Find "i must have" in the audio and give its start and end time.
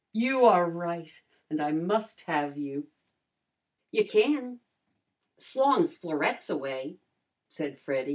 1.61-2.57